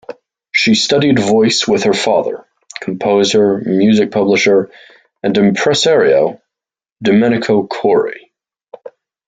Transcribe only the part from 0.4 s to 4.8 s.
She studied voice with her father, composer, music publisher,